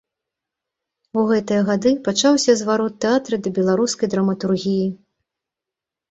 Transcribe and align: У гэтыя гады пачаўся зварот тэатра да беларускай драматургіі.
У 1.23 1.25
гэтыя 1.31 1.65
гады 1.67 1.91
пачаўся 2.07 2.55
зварот 2.61 2.95
тэатра 3.05 3.39
да 3.47 3.51
беларускай 3.59 4.07
драматургіі. 4.15 4.87